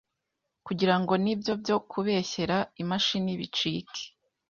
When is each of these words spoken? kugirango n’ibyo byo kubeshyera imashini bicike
kugirango 0.65 1.13
n’ibyo 1.23 1.53
byo 1.61 1.77
kubeshyera 1.89 2.57
imashini 2.81 3.31
bicike 3.39 4.03